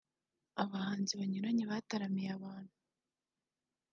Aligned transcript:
abahanzi 0.63 1.13
banyuranye 1.19 1.63
bataramiye 1.71 2.29
abantu 2.37 2.75